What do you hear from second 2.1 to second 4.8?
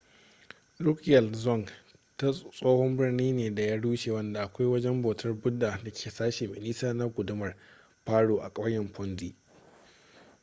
tsohon birni ne da ya rushe wanda akwai